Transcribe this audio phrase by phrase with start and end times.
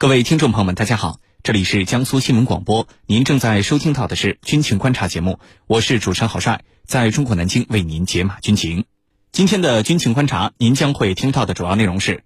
[0.00, 8.84] 各位听众朋友们，大家好，这里是江苏新闻广播，您正在收听到的是军情观察节目，我是主持人郝帅，在中国南京为您解码军情。
[9.32, 12.22] 今天的军情观察，您将会听到的主要内容是：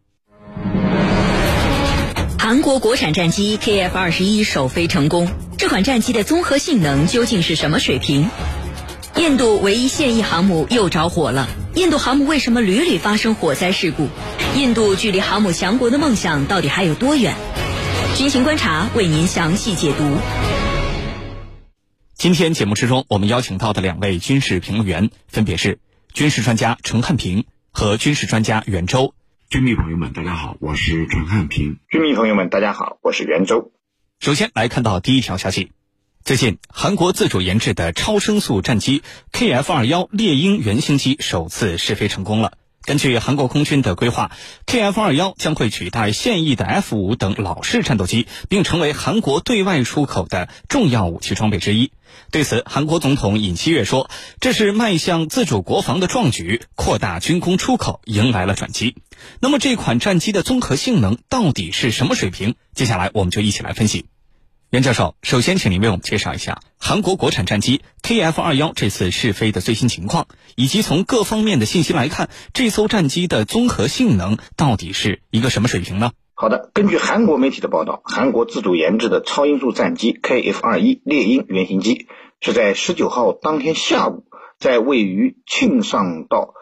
[2.38, 8.28] 韩国国产战机 KF 二十一首飞成功，这款战机的综合性能究竟是什么水平？
[9.16, 14.10] 印度唯一现役航母又着火了，印度航母为什么屡屡发生火灾事故？
[14.56, 17.34] 印度距离航母强国的梦想到底还有多远？
[18.14, 20.04] 军情观察为您详细解读。
[22.14, 25.78] 今天节目之中，我们邀请到的两位军事评论员分别是
[26.12, 29.14] 军事专家陈汉平和军事专家袁周。
[29.48, 31.78] 军迷朋友们，大家好，我是陈汉平。
[31.88, 33.72] 军迷朋友们，大家好，我是袁周。
[34.20, 35.72] 首先来看到第一条消息，
[36.22, 39.02] 最近韩国自主研制的超声速战机
[39.32, 42.52] KF 二幺猎鹰原型机首次试飞成功了。
[42.84, 44.32] 根据韩国空军的规划
[44.66, 51.92] ，KF 二幺将会取代现役的 F 五等老式战斗机，并成为韩国对外出口的重要武器装备之一。
[52.30, 58.96] 对此，韩国总统尹锡悦说：“这是迈向自主国防的壮举，扩大军工出口迎来了转机。”
[59.40, 62.56] 那么，这款战机的综合性能到底是什么水平？
[62.74, 64.06] 接下来，我们就一起来分析。
[64.72, 76.12] 袁教授，首先请您为我们介绍一下韩国国产战机 KF 二幺这次试飞的最新情况，以及从各方面的信息来看，这艘战机的综合性能到底是一个什么水平呢？
[76.32, 82.06] 好的，根据韩国媒体的报道，韩国自主研制的超音速战机 KF 二一猎鹰原型机
[82.40, 84.24] 是在十九号当天下午，
[84.58, 86.54] 在位于庆尚道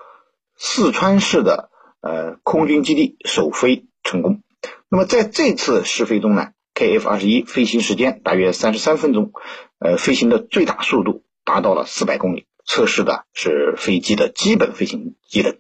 [0.56, 4.42] 四川市的呃空军基地首飞成功。
[4.89, 6.48] 那么在这次试飞中呢
[6.81, 9.33] ？KF 二十一飞行时间大约三十三分钟，
[9.78, 12.47] 呃，飞行的最大速度达到了四百公里。
[12.64, 15.56] 测试的是飞机的基本飞行机能，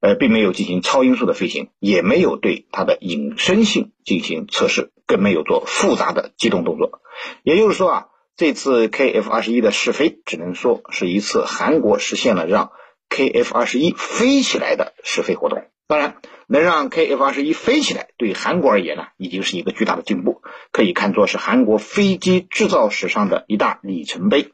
[0.00, 7.02] 呃，并没有进行超音速的飞行，也没有对它的隐身性进行测试，更没有做复杂的机动动作。
[7.42, 8.06] 也就是说啊，
[8.36, 12.72] 这次 KF 二十一的试飞，只能说是一次韩国实现了让
[13.10, 15.62] KF 二十一飞起来的试飞活动。
[15.90, 16.14] 当然。
[16.52, 20.42] 能让 KF 二十一飞起来，对韩国而言呢，已经是一个巨大的进步，
[20.72, 24.50] 可以看作是韩国飞机制造史上的一大里程碑。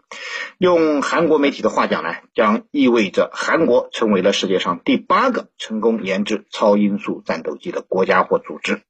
[0.59, 8.83] 用韩国媒体的话讲呢，将意味着韩国成为了世界上第八个成功研制超音速战斗机的国家或组织。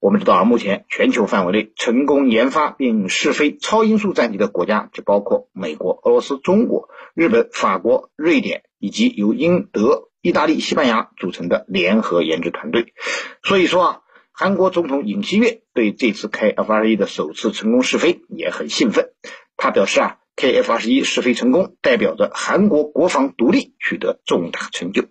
[0.00, 10.09] 我们知道啊，目前全球范围内成功研发并试飞超音速战机的国家，只包括美国、俄罗斯、中国、日本、法国、瑞典以及由英、德。
[10.22, 12.92] 意大利、西班牙组成的联合研制团队，
[13.42, 14.00] 所以说啊，
[14.32, 19.12] 韩国总统尹锡悦对这次 KF 二十一的首次成功试飞也很兴奋。
[19.56, 25.04] 他表示啊，KF 二十一试飞成功，代表着韩国国防独立取得重大成就。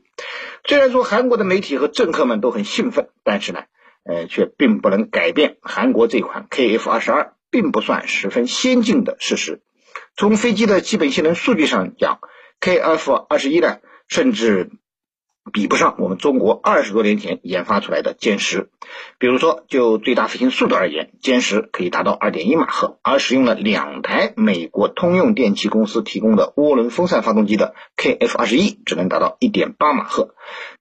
[0.63, 3.63] 虽然说韩国的媒体和政客们都很兴奋，但是呢，
[4.03, 9.61] 呃，却并不能改变韩国这款 KF 二十二并不算十分先进的事实。
[10.15, 12.19] 从飞机的基本性能数据上讲
[12.61, 14.69] ，KF 二十一呢，甚至。
[15.51, 18.69] 比不上我们中国二十多年前研发出来的歼十，
[19.17, 30.35] 比如说就最大飞行速度而言，歼十可以达到二点一马赫，而使用了两台美国通用电气公司提供的涡轮风扇发动机的 KF 二十一只能达到一点八马赫，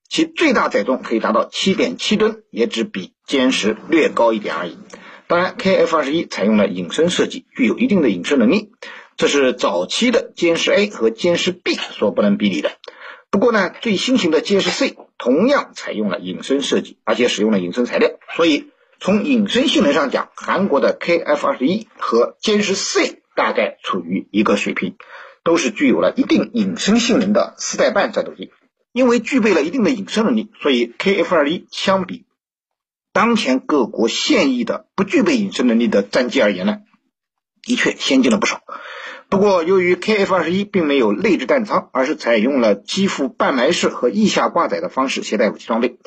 [0.08, 4.78] 其最大载重可以达到七点七吨，也只比歼十略高一点而已。
[5.26, 8.70] 当然，KF 二十一采用了隐身设计，具有一定的隐身能力，
[9.18, 12.70] 这是早期的歼十 A 和歼十 B 所不能比拟的。
[13.30, 24.96] 不过呢，最新型的歼十 C 同样采用了隐身设计，而且使用了隐身材料，所以从隐身性能上讲，韩国的 KF 二十一和歼十 C 大概处于一个水平，
[25.44, 28.50] 都是具有了一定隐身性能的四代半战斗机。
[28.92, 32.24] 因为具备了一定的隐身能力，所以 KF 二十一相比
[33.12, 36.78] 当前各国现役的不具备隐身能力的战机而言呢，
[37.62, 38.62] 的确先进了不少。
[39.30, 45.98] 不过，由于 KF 二十一并没有内置弹仓，而是采用了机腹半埋式和翼下挂载的方式携带武器装备，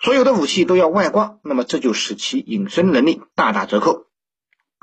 [0.00, 4.06] 所有的武器都要外挂，那么这就使其隐身能力大打折扣。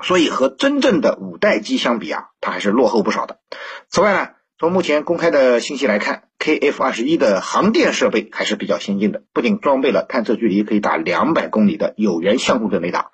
[0.03, 3.39] 所以和真正的五代机相比啊，它还是落后不少的。
[3.87, 13.11] 此外呢，从目前公开的信息来看，KF 二十一的航电设备还是比较先进的，不仅装备了探测距离可以达两百公里的有源相控阵雷达，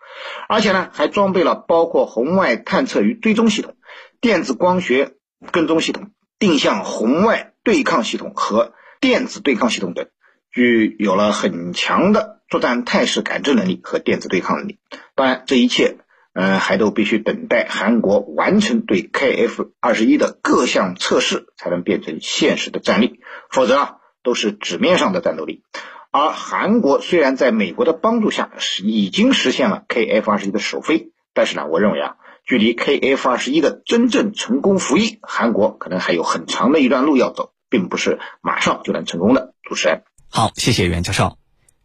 [0.50, 3.76] 而且呢，还装备了包括红外探测与追踪系统。
[4.22, 5.14] 电子光学
[5.52, 10.08] 跟踪系统、定向红外对抗系统和电子对抗系统等，
[10.52, 14.80] 具有了很强的作战态势感知能力和电子对抗能力。
[15.16, 15.98] 当然，这一切，
[16.34, 23.20] 呃，还都必须等待韩国完成对 KF 二十一的各项测试，才能变成现实的战力。
[23.50, 25.64] 否则啊，都是纸面上的战斗力。
[26.12, 32.16] 而韩国虽然在美国的帮助下是已经实现了 KF 二十一的首飞，但是呢，我认为啊，
[32.46, 39.56] 距离 KF 二十一的真正成功服役，韩国可能还有很长的一段路要走，并不是马上就能成功的。
[39.68, 41.40] 主持人，好，谢谢袁教授。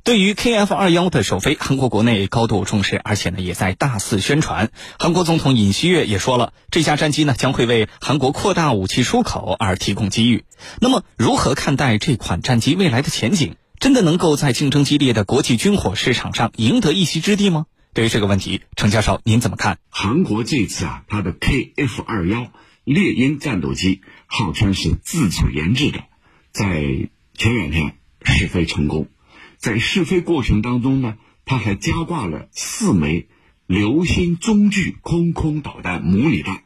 [0.05, 4.71] 对于 KF 二幺的首飞，韩国国内高度重视，而且呢也在大肆宣传。
[4.99, 10.45] 韩国总统尹锡悦也说了，这架战机呢将会为韩国扩大武器出口而提供机遇。
[10.79, 13.57] 那么，如何看待这款战机未来的前景？
[13.79, 17.65] 真的能够在竞争激烈的国际军火市场上赢得一席之地吗？
[17.93, 19.81] 对于这个问题，程教授您怎么看？
[19.89, 22.53] 韩国这次啊，它的 KF 二幺
[22.85, 26.05] 猎鹰战斗机号称是自主研制的，
[26.53, 29.09] 在前两天试飞成功。
[29.57, 33.27] 在试飞过程当中呢，它还加挂了四枚
[33.67, 36.63] 流星中距空空导弹模拟弹，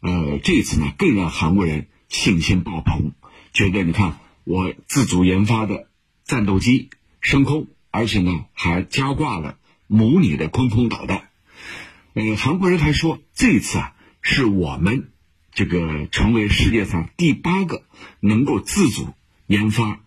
[0.00, 3.12] 呃，这次呢更让韩国人信心爆棚，
[3.54, 5.88] 觉得你看我自主研发的
[6.26, 6.90] 战斗机
[7.22, 9.56] 升空，而且呢还加挂了
[9.92, 11.30] 模拟的空空导弹，
[12.14, 15.10] 呃，韩国人还说这次啊是我们
[15.52, 17.82] 这个成为世界上第八个
[18.20, 19.08] 能够自主
[19.48, 20.00] 研发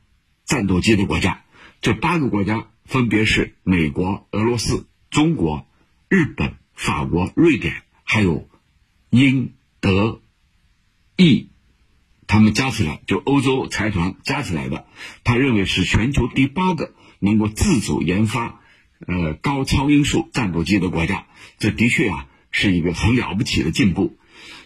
[0.46, 1.44] 战斗机的国家。
[1.82, 5.68] 这八个国家分别是美国、俄罗斯、中国、
[6.08, 8.48] 日本、法国、瑞典，还有
[9.10, 9.52] 英、
[9.82, 10.22] 德、
[11.18, 11.50] 意，
[12.26, 14.86] 他们加起来就欧洲财团加起来的，
[15.26, 18.62] 他认为是全球第八个能够自主研发
[19.08, 21.28] 呃高超音速战斗机的国家。
[21.60, 24.18] 这的确啊是一个很了不起的进步。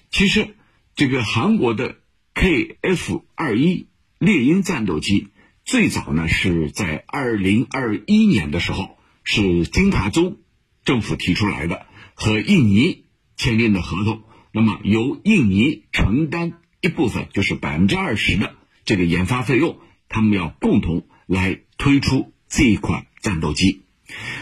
[0.09, 0.55] 其实，
[0.95, 1.97] 这个韩国的
[2.33, 3.87] KF 二一
[4.19, 5.27] 猎鹰战斗机。
[5.65, 10.37] 最早呢是在二零二一年的时候，是金塔州
[10.85, 13.03] 政府提出来的，和印尼
[13.35, 14.23] 签订的合同。
[14.53, 18.55] 那么由印尼承担一部分，就是百分之二十的
[18.85, 23.83] 这个研发费用，他们要共同来推出这一款战斗机。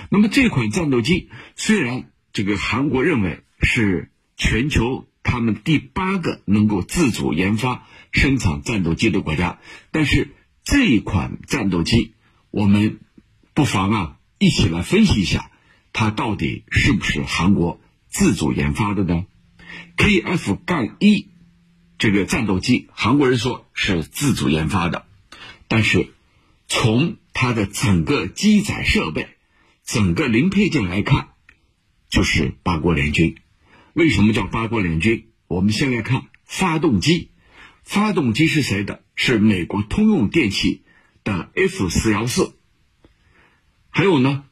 [0.09, 9.59] 那么这款战斗机虽然这个韩国认为是全球他们第八个能够自主研发生产战斗机的国家，
[9.91, 10.35] 但是。
[10.67, 12.15] 这一款战斗机，
[12.49, 12.99] 我们
[13.53, 15.51] 不妨啊一起来分析一下，
[15.93, 19.27] 它到底是不是韩国自主研发的呢
[19.95, 21.27] ？KF- 杠一
[21.99, 25.05] 这个战斗机，韩国人说是自主研发的，
[25.67, 26.15] 但是
[26.67, 29.34] 从它的整个机载设备、
[29.85, 31.29] 整个零配件来看，
[32.09, 33.37] 就是八国联军。
[33.93, 35.27] 为什么叫八国联军？
[35.47, 37.29] 我们先来看发动机。
[37.83, 39.03] 发动机是谁的？
[39.15, 40.81] 是美国通用电气
[41.23, 42.55] 的 F 四幺四。
[43.89, 44.45] 还有呢，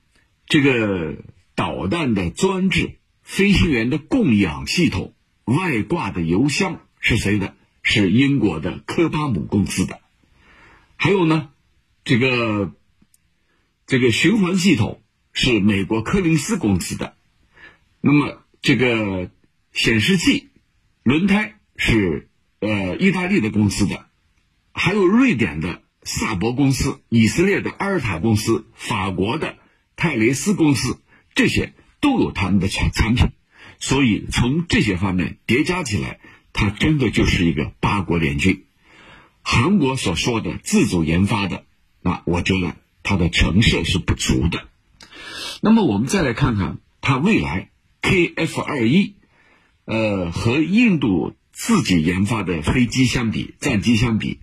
[0.45, 1.17] 这个
[1.55, 5.15] 导弹的装置、飞行员的供氧系统、
[5.45, 7.55] 外挂的油箱是谁的？
[7.81, 9.99] 是英国的科巴姆公司的。
[10.95, 11.49] 还有呢，
[12.05, 12.71] 这个
[13.87, 15.01] 这个循环系统
[15.33, 17.15] 是美国柯林斯公司的。
[17.99, 19.29] 那么这个
[19.73, 20.49] 显示器、
[21.03, 22.29] 轮胎是。
[22.65, 24.05] 呃，意大利的公司的，
[24.71, 29.57] 还有瑞典的萨博公司、以色列的阿尔塔公司、法国的
[29.97, 31.01] 泰雷斯公司，
[31.35, 33.31] 这些都有他们的产产品，
[33.79, 36.21] 所以从这些方面叠加起来，
[36.53, 38.63] 它真的就是一个八国联军。
[39.41, 41.65] 韩国所说的自主研发的，
[41.99, 44.69] 那我觉得它的成色是不足的。
[45.65, 47.69] 那么我们再来看看它未来
[48.01, 49.15] KF 二一，
[49.85, 51.33] 呃，和印度。
[51.55, 54.39] 自己研发的飞机相比，战机相比，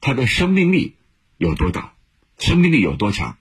[0.00, 0.94] 它的生命力
[1.36, 1.94] 有多大？
[2.38, 3.36] 生命力有多强？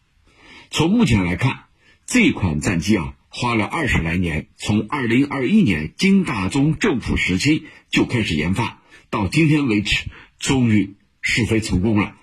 [0.71, 1.65] 从目前来看，
[2.07, 10.05] 这款战机啊，花了二十来年，从二零二一年金大中政府时期就开始研发，到今天为止，
[10.39, 12.15] 终于试飞成功了。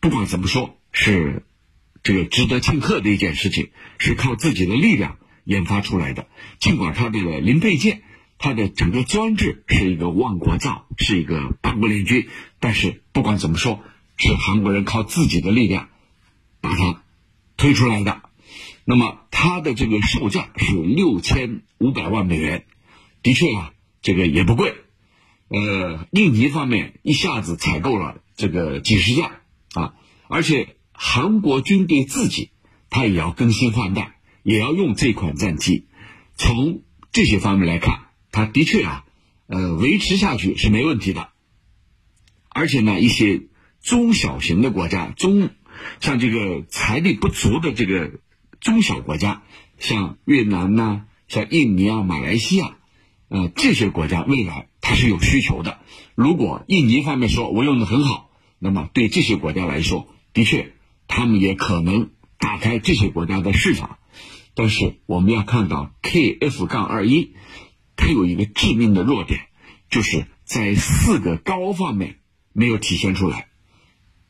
[0.00, 1.46] 不管怎么说，是
[2.02, 6.28] 这个值得庆贺的一件事情，是靠自己的力量研发出来的。
[6.58, 8.02] 尽管它这个零配件。
[8.44, 12.28] 它的整个装置是一个万国造，是一个八国联军，
[12.58, 13.84] 但是不管怎么说，
[14.16, 15.90] 是韩国人靠自己的力量
[16.60, 17.04] 把它
[17.56, 18.20] 推出来的。
[18.84, 22.64] 那么它的这个售价是六千五百万美元，
[23.22, 24.74] 的确啊，这个也不贵。
[25.46, 29.40] 呃，印尼方面一下子采购了这个几十架
[29.74, 29.94] 啊，
[30.26, 32.50] 而且韩国军队自己
[32.88, 35.86] 他也要更新换代，也要用这款战机。
[36.36, 38.02] 从这些方面来看。
[38.34, 39.04] 它的确啊，
[39.46, 41.28] 呃，维持下去是没问题的。
[42.48, 43.42] 而且呢，一些
[43.82, 45.50] 中小型的国家，中
[46.00, 48.20] 像这个财力不足的这个
[48.58, 49.42] 中小国家，
[49.78, 52.78] 像越南呐，像印尼啊、马来西亚，
[53.28, 55.80] 呃，这些国家未来它是有需求的。
[56.14, 60.72] 如果印尼方面说我用的很好，那么对这些国家来说，的确
[61.14, 63.98] 他们也可能打开这些国家的市场。
[64.54, 67.34] 但是我们要看到 KF 杠二一，
[67.96, 69.40] 它有一个致命的弱点，
[69.90, 72.20] 就是在四个高方面
[72.54, 73.48] 没有体现出来。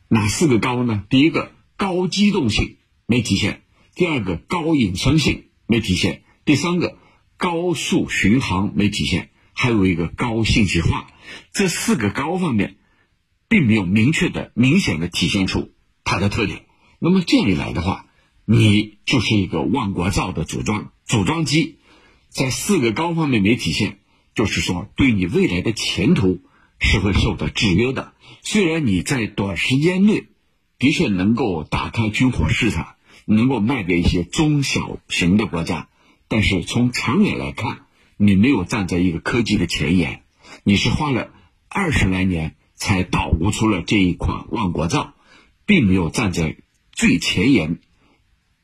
[0.08, 1.04] 哪四个高呢？
[1.08, 3.62] 第一个高机动性没体现，
[3.94, 6.98] 第二个高隐存性没体现，第三个
[7.36, 11.06] 高速巡航没体现，还有一个高信息化。
[11.52, 12.74] 这四个高方面，
[13.48, 15.70] 并没有明确的、明显的体现出
[16.02, 16.66] 它的特点。
[17.04, 18.06] 那么这样一来的话，
[18.44, 21.78] 你就是一个万国造的组装组装机，
[22.28, 23.98] 在四个高方面没体现，
[24.36, 26.38] 就是说对你未来的前途
[26.78, 28.12] 是会受到制约的。
[28.42, 30.28] 虽然你在短时间内
[30.78, 32.94] 的确能够打开军火市场，
[33.24, 35.88] 能够卖给一些中小型的国家，
[36.28, 40.22] 但是从长远来看，你没有站在一个科技的前沿，
[40.62, 41.30] 你是花了
[41.68, 45.14] 二十来年才捣鼓出了这一款万国造，
[45.66, 46.58] 并没有站在
[46.92, 47.78] 最前沿。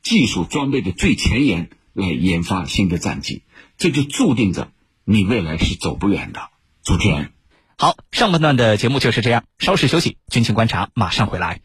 [0.01, 3.43] 技术装备的最前沿来研发新的战机，
[3.77, 4.73] 这就注定着
[5.05, 6.49] 你未来是走不远的。
[6.83, 7.33] 主持人，
[7.77, 11.61] 好，上半段的节目就是这样，稍事休息，军情观察马上回来。